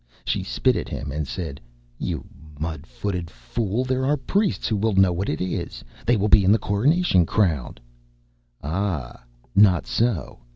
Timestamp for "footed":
2.87-3.29